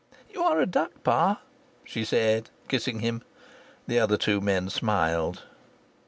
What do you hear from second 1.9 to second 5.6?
said, kissing him. The other two men smiled.